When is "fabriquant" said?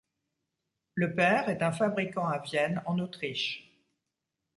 1.71-2.25